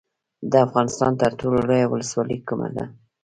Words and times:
د 0.51 0.53
افغانستان 0.65 1.11
تر 1.21 1.31
ټولو 1.39 1.57
لویه 1.67 1.87
ولسوالۍ 1.89 2.37
کومه 2.47 2.67
ده؟ 2.75 2.85